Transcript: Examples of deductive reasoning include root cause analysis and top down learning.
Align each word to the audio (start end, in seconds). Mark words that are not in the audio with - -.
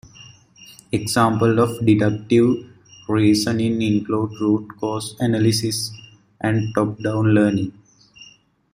Examples 0.91 1.59
of 1.59 1.85
deductive 1.85 2.65
reasoning 3.07 3.83
include 3.83 4.31
root 4.41 4.67
cause 4.79 5.15
analysis 5.19 5.91
and 6.39 6.73
top 6.73 6.97
down 7.03 7.35
learning. 7.35 7.71